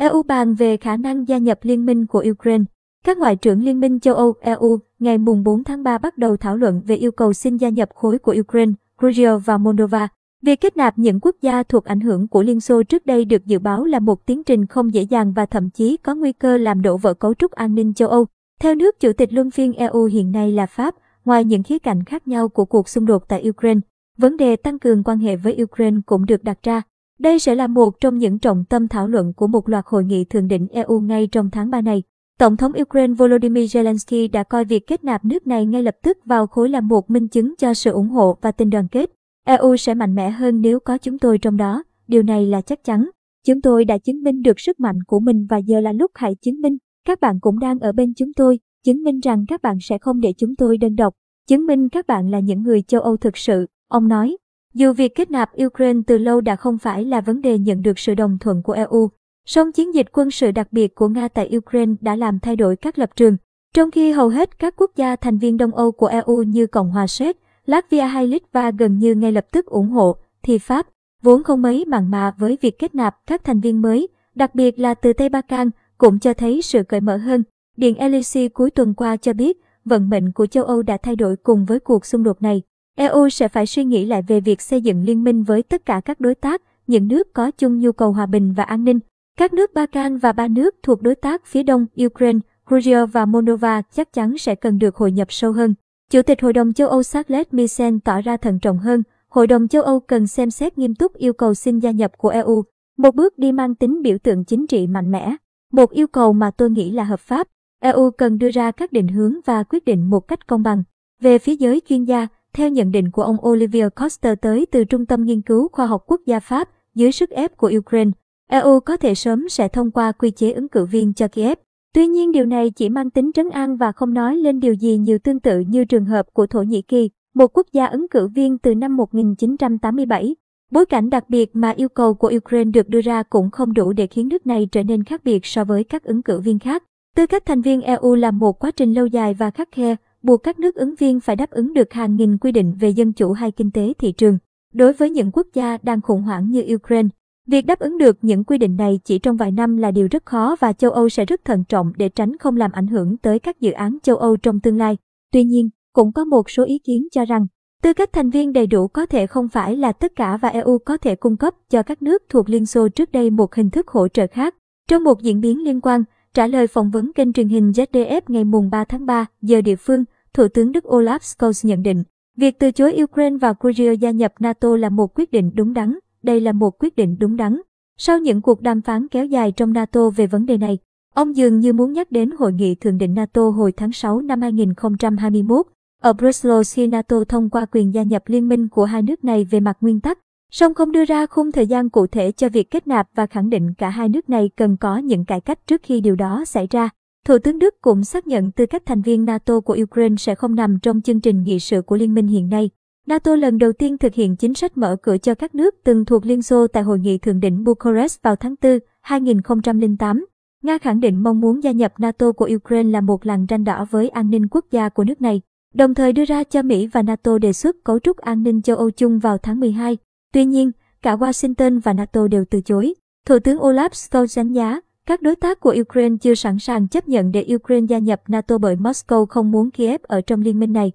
EU 0.00 0.22
bàn 0.22 0.54
về 0.54 0.76
khả 0.76 0.96
năng 0.96 1.28
gia 1.28 1.38
nhập 1.38 1.58
liên 1.62 1.86
minh 1.86 2.06
của 2.06 2.24
Ukraine. 2.30 2.64
Các 3.04 3.18
ngoại 3.18 3.36
trưởng 3.36 3.64
Liên 3.64 3.80
minh 3.80 4.00
châu 4.00 4.14
Âu 4.14 4.34
EU 4.40 4.78
ngày 4.98 5.18
mùng 5.18 5.44
4 5.44 5.64
tháng 5.64 5.82
3 5.82 5.98
bắt 5.98 6.18
đầu 6.18 6.36
thảo 6.36 6.56
luận 6.56 6.82
về 6.86 6.96
yêu 6.96 7.12
cầu 7.12 7.32
xin 7.32 7.56
gia 7.56 7.68
nhập 7.68 7.88
khối 7.94 8.18
của 8.18 8.34
Ukraine, 8.40 8.72
Georgia 9.02 9.36
và 9.36 9.58
Moldova. 9.58 10.08
Việc 10.42 10.60
kết 10.60 10.76
nạp 10.76 10.98
những 10.98 11.20
quốc 11.20 11.36
gia 11.42 11.62
thuộc 11.62 11.84
ảnh 11.84 12.00
hưởng 12.00 12.28
của 12.28 12.42
Liên 12.42 12.60
Xô 12.60 12.82
trước 12.82 13.06
đây 13.06 13.24
được 13.24 13.46
dự 13.46 13.58
báo 13.58 13.84
là 13.84 13.98
một 13.98 14.26
tiến 14.26 14.44
trình 14.44 14.66
không 14.66 14.94
dễ 14.94 15.02
dàng 15.02 15.32
và 15.32 15.46
thậm 15.46 15.70
chí 15.70 15.96
có 15.96 16.14
nguy 16.14 16.32
cơ 16.32 16.56
làm 16.56 16.82
đổ 16.82 16.96
vỡ 16.96 17.14
cấu 17.14 17.34
trúc 17.34 17.52
an 17.52 17.74
ninh 17.74 17.94
châu 17.94 18.08
Âu. 18.08 18.26
Theo 18.60 18.74
nước 18.74 19.00
chủ 19.00 19.12
tịch 19.12 19.32
luân 19.32 19.50
phiên 19.50 19.72
EU 19.72 20.04
hiện 20.04 20.32
nay 20.32 20.52
là 20.52 20.66
Pháp, 20.66 20.94
ngoài 21.24 21.44
những 21.44 21.62
khía 21.62 21.78
cạnh 21.78 22.04
khác 22.04 22.28
nhau 22.28 22.48
của 22.48 22.64
cuộc 22.64 22.88
xung 22.88 23.06
đột 23.06 23.28
tại 23.28 23.48
Ukraine, 23.48 23.80
vấn 24.18 24.36
đề 24.36 24.56
tăng 24.56 24.78
cường 24.78 25.04
quan 25.04 25.18
hệ 25.18 25.36
với 25.36 25.62
Ukraine 25.62 26.00
cũng 26.06 26.26
được 26.26 26.44
đặt 26.44 26.58
ra. 26.62 26.82
Đây 27.18 27.38
sẽ 27.38 27.54
là 27.54 27.66
một 27.66 28.00
trong 28.00 28.18
những 28.18 28.38
trọng 28.38 28.64
tâm 28.64 28.88
thảo 28.88 29.08
luận 29.08 29.32
của 29.36 29.46
một 29.46 29.68
loạt 29.68 29.84
hội 29.86 30.04
nghị 30.04 30.24
thượng 30.24 30.48
đỉnh 30.48 30.68
EU 30.68 31.00
ngay 31.00 31.26
trong 31.26 31.50
tháng 31.50 31.70
3 31.70 31.80
này. 31.80 32.02
Tổng 32.38 32.56
thống 32.56 32.72
Ukraine 32.82 33.14
Volodymyr 33.14 33.76
Zelensky 33.76 34.30
đã 34.32 34.42
coi 34.42 34.64
việc 34.64 34.86
kết 34.86 35.04
nạp 35.04 35.24
nước 35.24 35.46
này 35.46 35.66
ngay 35.66 35.82
lập 35.82 35.96
tức 36.02 36.18
vào 36.24 36.46
khối 36.46 36.68
là 36.68 36.80
một 36.80 37.10
minh 37.10 37.28
chứng 37.28 37.54
cho 37.58 37.74
sự 37.74 37.90
ủng 37.90 38.08
hộ 38.08 38.38
và 38.40 38.52
tình 38.52 38.70
đoàn 38.70 38.88
kết. 38.88 39.10
EU 39.46 39.76
sẽ 39.76 39.94
mạnh 39.94 40.14
mẽ 40.14 40.30
hơn 40.30 40.60
nếu 40.60 40.80
có 40.80 40.98
chúng 40.98 41.18
tôi 41.18 41.38
trong 41.38 41.56
đó, 41.56 41.82
điều 42.08 42.22
này 42.22 42.46
là 42.46 42.60
chắc 42.60 42.84
chắn. 42.84 43.10
Chúng 43.46 43.60
tôi 43.60 43.84
đã 43.84 43.98
chứng 43.98 44.22
minh 44.22 44.42
được 44.42 44.60
sức 44.60 44.80
mạnh 44.80 44.98
của 45.06 45.20
mình 45.20 45.46
và 45.50 45.56
giờ 45.56 45.80
là 45.80 45.92
lúc 45.92 46.10
hãy 46.14 46.34
chứng 46.34 46.60
minh. 46.60 46.76
Các 47.06 47.20
bạn 47.20 47.40
cũng 47.40 47.58
đang 47.58 47.78
ở 47.78 47.92
bên 47.92 48.12
chúng 48.16 48.32
tôi, 48.36 48.58
chứng 48.84 49.02
minh 49.02 49.20
rằng 49.20 49.44
các 49.48 49.62
bạn 49.62 49.76
sẽ 49.80 49.98
không 49.98 50.20
để 50.20 50.32
chúng 50.38 50.56
tôi 50.56 50.78
đơn 50.78 50.96
độc, 50.96 51.14
chứng 51.48 51.66
minh 51.66 51.88
các 51.88 52.06
bạn 52.06 52.30
là 52.30 52.40
những 52.40 52.62
người 52.62 52.82
châu 52.82 53.00
Âu 53.00 53.16
thực 53.16 53.36
sự, 53.36 53.66
ông 53.88 54.08
nói. 54.08 54.36
Dù 54.74 54.92
việc 54.92 55.14
kết 55.14 55.30
nạp 55.30 55.50
Ukraine 55.64 56.00
từ 56.06 56.18
lâu 56.18 56.40
đã 56.40 56.56
không 56.56 56.78
phải 56.78 57.04
là 57.04 57.20
vấn 57.20 57.42
đề 57.42 57.58
nhận 57.58 57.82
được 57.82 57.98
sự 57.98 58.14
đồng 58.14 58.38
thuận 58.40 58.62
của 58.62 58.72
EU, 58.72 59.10
song 59.46 59.72
chiến 59.72 59.94
dịch 59.94 60.06
quân 60.12 60.30
sự 60.30 60.50
đặc 60.50 60.68
biệt 60.72 60.94
của 60.94 61.08
Nga 61.08 61.28
tại 61.28 61.56
Ukraine 61.56 61.94
đã 62.00 62.16
làm 62.16 62.38
thay 62.38 62.56
đổi 62.56 62.76
các 62.76 62.98
lập 62.98 63.10
trường. 63.16 63.36
Trong 63.74 63.90
khi 63.90 64.12
hầu 64.12 64.28
hết 64.28 64.58
các 64.58 64.74
quốc 64.76 64.90
gia 64.96 65.16
thành 65.16 65.38
viên 65.38 65.56
Đông 65.56 65.74
Âu 65.74 65.92
của 65.92 66.06
EU 66.06 66.42
như 66.42 66.66
Cộng 66.66 66.90
hòa 66.90 67.06
Séc, 67.06 67.36
Latvia 67.66 68.00
hay 68.00 68.26
Litva 68.26 68.70
gần 68.70 68.98
như 68.98 69.14
ngay 69.14 69.32
lập 69.32 69.46
tức 69.52 69.66
ủng 69.66 69.88
hộ, 69.88 70.16
thì 70.42 70.58
Pháp, 70.58 70.86
vốn 71.22 71.42
không 71.42 71.62
mấy 71.62 71.84
mặn 71.84 72.10
mà 72.10 72.34
với 72.38 72.58
việc 72.60 72.78
kết 72.78 72.94
nạp 72.94 73.16
các 73.26 73.44
thành 73.44 73.60
viên 73.60 73.82
mới, 73.82 74.08
đặc 74.34 74.54
biệt 74.54 74.78
là 74.78 74.94
từ 74.94 75.12
Tây 75.12 75.28
Ba 75.28 75.40
Can, 75.40 75.70
cũng 75.98 76.18
cho 76.18 76.34
thấy 76.34 76.62
sự 76.62 76.82
cởi 76.82 77.00
mở 77.00 77.16
hơn. 77.16 77.42
Điện 77.76 77.94
Elysee 77.94 78.48
cuối 78.48 78.70
tuần 78.70 78.94
qua 78.94 79.16
cho 79.16 79.32
biết, 79.32 79.60
vận 79.84 80.08
mệnh 80.08 80.32
của 80.32 80.46
châu 80.46 80.64
Âu 80.64 80.82
đã 80.82 80.96
thay 80.96 81.16
đổi 81.16 81.36
cùng 81.36 81.64
với 81.64 81.80
cuộc 81.80 82.06
xung 82.06 82.22
đột 82.22 82.42
này. 82.42 82.62
EU 82.98 83.28
sẽ 83.28 83.48
phải 83.48 83.66
suy 83.66 83.84
nghĩ 83.84 84.06
lại 84.06 84.22
về 84.22 84.40
việc 84.40 84.60
xây 84.60 84.80
dựng 84.80 85.04
liên 85.04 85.24
minh 85.24 85.42
với 85.42 85.62
tất 85.62 85.86
cả 85.86 86.00
các 86.04 86.20
đối 86.20 86.34
tác, 86.34 86.62
những 86.86 87.08
nước 87.08 87.34
có 87.34 87.50
chung 87.50 87.78
nhu 87.78 87.92
cầu 87.92 88.12
hòa 88.12 88.26
bình 88.26 88.52
và 88.52 88.64
an 88.64 88.84
ninh. 88.84 88.98
Các 89.38 89.52
nước 89.52 89.74
Balkan 89.74 90.16
và 90.16 90.32
ba 90.32 90.48
nước 90.48 90.74
thuộc 90.82 91.02
đối 91.02 91.14
tác 91.14 91.46
phía 91.46 91.62
đông 91.62 91.86
Ukraine, 92.04 92.38
Georgia 92.70 93.06
và 93.06 93.26
Moldova 93.26 93.82
chắc 93.92 94.12
chắn 94.12 94.38
sẽ 94.38 94.54
cần 94.54 94.78
được 94.78 94.96
hội 94.96 95.12
nhập 95.12 95.32
sâu 95.32 95.52
hơn. 95.52 95.74
Chủ 96.10 96.22
tịch 96.22 96.42
Hội 96.42 96.52
đồng 96.52 96.72
châu 96.72 96.88
Âu 96.88 97.02
Charles 97.02 97.46
Michel 97.50 97.94
tỏ 98.04 98.20
ra 98.20 98.36
thận 98.36 98.58
trọng 98.58 98.78
hơn, 98.78 99.02
Hội 99.28 99.46
đồng 99.46 99.68
châu 99.68 99.82
Âu 99.82 100.00
cần 100.00 100.26
xem 100.26 100.50
xét 100.50 100.78
nghiêm 100.78 100.94
túc 100.94 101.14
yêu 101.14 101.32
cầu 101.32 101.54
xin 101.54 101.78
gia 101.78 101.90
nhập 101.90 102.12
của 102.18 102.28
EU, 102.28 102.64
một 102.96 103.14
bước 103.14 103.38
đi 103.38 103.52
mang 103.52 103.74
tính 103.74 104.02
biểu 104.02 104.18
tượng 104.18 104.44
chính 104.44 104.66
trị 104.66 104.86
mạnh 104.86 105.10
mẽ, 105.10 105.36
một 105.72 105.90
yêu 105.90 106.06
cầu 106.06 106.32
mà 106.32 106.50
tôi 106.50 106.70
nghĩ 106.70 106.90
là 106.90 107.04
hợp 107.04 107.20
pháp. 107.20 107.48
EU 107.80 108.10
cần 108.10 108.38
đưa 108.38 108.50
ra 108.50 108.70
các 108.70 108.92
định 108.92 109.08
hướng 109.08 109.34
và 109.44 109.62
quyết 109.62 109.84
định 109.84 110.10
một 110.10 110.20
cách 110.20 110.46
công 110.46 110.62
bằng. 110.62 110.82
Về 111.20 111.38
phía 111.38 111.56
giới 111.56 111.80
chuyên 111.88 112.04
gia, 112.04 112.26
theo 112.52 112.68
nhận 112.68 112.92
định 112.92 113.10
của 113.10 113.22
ông 113.22 113.46
Olivier 113.48 113.88
Coster 114.00 114.34
tới 114.42 114.66
từ 114.70 114.84
Trung 114.84 115.06
tâm 115.06 115.24
Nghiên 115.24 115.40
cứu 115.40 115.68
Khoa 115.72 115.86
học 115.86 116.04
Quốc 116.06 116.20
gia 116.26 116.40
Pháp, 116.40 116.68
dưới 116.94 117.12
sức 117.12 117.30
ép 117.30 117.56
của 117.56 117.72
Ukraine, 117.78 118.10
EU 118.50 118.80
có 118.80 118.96
thể 118.96 119.14
sớm 119.14 119.48
sẽ 119.48 119.68
thông 119.68 119.90
qua 119.90 120.12
quy 120.12 120.30
chế 120.30 120.52
ứng 120.52 120.68
cử 120.68 120.84
viên 120.84 121.14
cho 121.14 121.28
Kiev. 121.28 121.58
Tuy 121.94 122.06
nhiên 122.06 122.32
điều 122.32 122.46
này 122.46 122.70
chỉ 122.70 122.88
mang 122.88 123.10
tính 123.10 123.30
trấn 123.34 123.50
an 123.50 123.76
và 123.76 123.92
không 123.92 124.14
nói 124.14 124.36
lên 124.36 124.60
điều 124.60 124.74
gì 124.74 124.98
nhiều 124.98 125.18
tương 125.18 125.40
tự 125.40 125.60
như 125.60 125.84
trường 125.84 126.04
hợp 126.04 126.26
của 126.32 126.46
Thổ 126.46 126.62
Nhĩ 126.62 126.82
Kỳ, 126.82 127.10
một 127.34 127.56
quốc 127.56 127.66
gia 127.72 127.86
ứng 127.86 128.08
cử 128.08 128.28
viên 128.28 128.58
từ 128.58 128.74
năm 128.74 128.96
1987. 128.96 130.36
Bối 130.70 130.86
cảnh 130.86 131.10
đặc 131.10 131.30
biệt 131.30 131.50
mà 131.56 131.70
yêu 131.70 131.88
cầu 131.88 132.14
của 132.14 132.32
Ukraine 132.36 132.70
được 132.70 132.88
đưa 132.88 133.00
ra 133.00 133.22
cũng 133.22 133.50
không 133.50 133.74
đủ 133.74 133.92
để 133.92 134.06
khiến 134.06 134.28
nước 134.28 134.46
này 134.46 134.68
trở 134.72 134.82
nên 134.82 135.04
khác 135.04 135.24
biệt 135.24 135.46
so 135.46 135.64
với 135.64 135.84
các 135.84 136.04
ứng 136.04 136.22
cử 136.22 136.40
viên 136.40 136.58
khác. 136.58 136.84
Tư 137.16 137.26
cách 137.26 137.46
thành 137.46 137.60
viên 137.60 137.80
EU 137.80 138.14
là 138.14 138.30
một 138.30 138.58
quá 138.58 138.70
trình 138.70 138.94
lâu 138.94 139.06
dài 139.06 139.34
và 139.34 139.50
khắc 139.50 139.68
khe, 139.72 139.96
buộc 140.22 140.42
các 140.42 140.58
nước 140.58 140.74
ứng 140.74 140.94
viên 140.94 141.20
phải 141.20 141.36
đáp 141.36 141.50
ứng 141.50 141.74
được 141.74 141.92
hàng 141.92 142.16
nghìn 142.16 142.38
quy 142.38 142.52
định 142.52 142.74
về 142.80 142.88
dân 142.88 143.12
chủ 143.12 143.32
hay 143.32 143.50
kinh 143.50 143.70
tế 143.70 143.92
thị 143.98 144.12
trường. 144.12 144.38
Đối 144.74 144.92
với 144.92 145.10
những 145.10 145.30
quốc 145.32 145.46
gia 145.54 145.78
đang 145.82 146.00
khủng 146.00 146.22
hoảng 146.22 146.50
như 146.50 146.64
Ukraine, 146.74 147.08
việc 147.46 147.66
đáp 147.66 147.78
ứng 147.78 147.98
được 147.98 148.18
những 148.22 148.44
quy 148.44 148.58
định 148.58 148.76
này 148.76 149.00
chỉ 149.04 149.18
trong 149.18 149.36
vài 149.36 149.50
năm 149.50 149.76
là 149.76 149.90
điều 149.90 150.08
rất 150.10 150.26
khó 150.26 150.56
và 150.60 150.72
châu 150.72 150.90
Âu 150.90 151.08
sẽ 151.08 151.24
rất 151.24 151.44
thận 151.44 151.64
trọng 151.68 151.92
để 151.96 152.08
tránh 152.08 152.38
không 152.38 152.56
làm 152.56 152.72
ảnh 152.72 152.86
hưởng 152.86 153.16
tới 153.16 153.38
các 153.38 153.60
dự 153.60 153.72
án 153.72 153.98
châu 154.02 154.16
Âu 154.16 154.36
trong 154.36 154.60
tương 154.60 154.76
lai. 154.76 154.96
Tuy 155.32 155.44
nhiên, 155.44 155.68
cũng 155.92 156.12
có 156.12 156.24
một 156.24 156.50
số 156.50 156.64
ý 156.64 156.78
kiến 156.78 157.08
cho 157.12 157.24
rằng, 157.24 157.46
tư 157.82 157.92
cách 157.92 158.12
thành 158.12 158.30
viên 158.30 158.52
đầy 158.52 158.66
đủ 158.66 158.88
có 158.88 159.06
thể 159.06 159.26
không 159.26 159.48
phải 159.48 159.76
là 159.76 159.92
tất 159.92 160.12
cả 160.16 160.36
và 160.36 160.48
EU 160.48 160.78
có 160.78 160.96
thể 160.96 161.16
cung 161.16 161.36
cấp 161.36 161.54
cho 161.70 161.82
các 161.82 162.02
nước 162.02 162.22
thuộc 162.28 162.48
Liên 162.48 162.66
Xô 162.66 162.88
trước 162.88 163.12
đây 163.12 163.30
một 163.30 163.54
hình 163.54 163.70
thức 163.70 163.88
hỗ 163.88 164.08
trợ 164.08 164.26
khác. 164.26 164.54
Trong 164.88 165.04
một 165.04 165.22
diễn 165.22 165.40
biến 165.40 165.64
liên 165.64 165.80
quan, 165.80 166.04
trả 166.38 166.46
lời 166.46 166.66
phỏng 166.66 166.90
vấn 166.90 167.12
kênh 167.12 167.32
truyền 167.32 167.48
hình 167.48 167.70
ZDF 167.70 168.20
ngày 168.28 168.44
mùng 168.44 168.70
3 168.70 168.84
tháng 168.84 169.06
3 169.06 169.26
giờ 169.42 169.60
địa 169.60 169.76
phương, 169.76 170.04
Thủ 170.34 170.48
tướng 170.48 170.72
Đức 170.72 170.84
Olaf 170.84 171.18
Scholz 171.18 171.68
nhận 171.68 171.82
định, 171.82 172.04
việc 172.36 172.58
từ 172.58 172.70
chối 172.70 172.96
Ukraine 173.02 173.36
và 173.36 173.54
Georgia 173.62 173.90
gia 173.90 174.10
nhập 174.10 174.32
NATO 174.40 174.76
là 174.76 174.88
một 174.88 175.18
quyết 175.18 175.30
định 175.30 175.50
đúng 175.54 175.74
đắn. 175.74 175.98
Đây 176.22 176.40
là 176.40 176.52
một 176.52 176.82
quyết 176.82 176.96
định 176.96 177.16
đúng 177.20 177.36
đắn. 177.36 177.60
Sau 177.96 178.18
những 178.18 178.42
cuộc 178.42 178.62
đàm 178.62 178.82
phán 178.82 179.08
kéo 179.08 179.24
dài 179.24 179.52
trong 179.52 179.72
NATO 179.72 180.10
về 180.10 180.26
vấn 180.26 180.46
đề 180.46 180.56
này, 180.56 180.78
ông 181.14 181.36
dường 181.36 181.60
như 181.60 181.72
muốn 181.72 181.92
nhắc 181.92 182.12
đến 182.12 182.30
hội 182.38 182.52
nghị 182.52 182.74
thượng 182.74 182.98
đỉnh 182.98 183.14
NATO 183.14 183.50
hồi 183.50 183.72
tháng 183.72 183.92
6 183.92 184.20
năm 184.20 184.40
2021 184.40 185.66
ở 186.02 186.12
Brussels 186.12 186.74
khi 186.74 186.86
NATO 186.86 187.24
thông 187.28 187.50
qua 187.50 187.66
quyền 187.72 187.94
gia 187.94 188.02
nhập 188.02 188.22
liên 188.26 188.48
minh 188.48 188.68
của 188.68 188.84
hai 188.84 189.02
nước 189.02 189.24
này 189.24 189.44
về 189.44 189.60
mặt 189.60 189.76
nguyên 189.80 190.00
tắc, 190.00 190.18
song 190.50 190.74
không 190.74 190.92
đưa 190.92 191.04
ra 191.04 191.26
khung 191.26 191.52
thời 191.52 191.66
gian 191.66 191.90
cụ 191.90 192.06
thể 192.06 192.32
cho 192.32 192.48
việc 192.48 192.70
kết 192.70 192.86
nạp 192.86 193.08
và 193.14 193.26
khẳng 193.26 193.50
định 193.50 193.74
cả 193.74 193.88
hai 193.88 194.08
nước 194.08 194.28
này 194.30 194.50
cần 194.56 194.76
có 194.76 194.98
những 194.98 195.24
cải 195.24 195.40
cách 195.40 195.66
trước 195.66 195.82
khi 195.84 196.00
điều 196.00 196.16
đó 196.16 196.44
xảy 196.44 196.66
ra. 196.70 196.90
Thủ 197.26 197.38
tướng 197.38 197.58
Đức 197.58 197.74
cũng 197.80 198.04
xác 198.04 198.26
nhận 198.26 198.52
tư 198.52 198.66
cách 198.66 198.82
thành 198.86 199.02
viên 199.02 199.24
NATO 199.24 199.60
của 199.60 199.76
Ukraine 199.82 200.16
sẽ 200.16 200.34
không 200.34 200.54
nằm 200.54 200.78
trong 200.82 201.00
chương 201.00 201.20
trình 201.20 201.42
nghị 201.42 201.58
sự 201.58 201.82
của 201.82 201.96
liên 201.96 202.14
minh 202.14 202.26
hiện 202.26 202.48
nay. 202.48 202.70
NATO 203.06 203.36
lần 203.36 203.58
đầu 203.58 203.72
tiên 203.72 203.98
thực 203.98 204.14
hiện 204.14 204.36
chính 204.36 204.54
sách 204.54 204.76
mở 204.76 204.96
cửa 205.02 205.18
cho 205.18 205.34
các 205.34 205.54
nước 205.54 205.74
từng 205.84 206.04
thuộc 206.04 206.26
Liên 206.26 206.42
Xô 206.42 206.66
tại 206.66 206.82
hội 206.82 206.98
nghị 206.98 207.18
thượng 207.18 207.40
đỉnh 207.40 207.64
Bucharest 207.64 208.22
vào 208.22 208.36
tháng 208.36 208.54
4, 208.62 208.78
2008. 209.00 210.26
Nga 210.62 210.78
khẳng 210.78 211.00
định 211.00 211.22
mong 211.22 211.40
muốn 211.40 211.62
gia 211.62 211.70
nhập 211.70 211.92
NATO 211.98 212.32
của 212.32 212.50
Ukraine 212.54 212.90
là 212.90 213.00
một 213.00 213.26
làn 213.26 213.46
ranh 213.50 213.64
đỏ 213.64 213.86
với 213.90 214.08
an 214.08 214.30
ninh 214.30 214.48
quốc 214.48 214.64
gia 214.70 214.88
của 214.88 215.04
nước 215.04 215.20
này, 215.20 215.40
đồng 215.74 215.94
thời 215.94 216.12
đưa 216.12 216.24
ra 216.24 216.44
cho 216.44 216.62
Mỹ 216.62 216.86
và 216.86 217.02
NATO 217.02 217.38
đề 217.38 217.52
xuất 217.52 217.76
cấu 217.84 217.98
trúc 217.98 218.16
an 218.16 218.42
ninh 218.42 218.62
châu 218.62 218.76
Âu 218.76 218.90
chung 218.90 219.18
vào 219.18 219.38
tháng 219.38 219.60
12. 219.60 219.96
Tuy 220.32 220.44
nhiên, 220.44 220.70
cả 221.02 221.16
Washington 221.16 221.80
và 221.80 221.92
NATO 221.92 222.28
đều 222.28 222.44
từ 222.50 222.60
chối. 222.60 222.94
Thủ 223.26 223.38
tướng 223.38 223.58
Olaf 223.58 223.88
Scholz 223.88 224.36
đánh 224.36 224.52
giá, 224.52 224.80
các 225.06 225.22
đối 225.22 225.36
tác 225.36 225.60
của 225.60 225.76
Ukraine 225.80 226.16
chưa 226.20 226.34
sẵn 226.34 226.58
sàng 226.58 226.88
chấp 226.88 227.08
nhận 227.08 227.32
để 227.32 227.46
Ukraine 227.54 227.86
gia 227.86 227.98
nhập 227.98 228.22
NATO 228.28 228.58
bởi 228.58 228.76
Moscow 228.76 229.26
không 229.26 229.50
muốn 229.50 229.70
Kiev 229.70 230.00
ở 230.02 230.20
trong 230.20 230.42
liên 230.42 230.60
minh 230.60 230.72
này. 230.72 230.92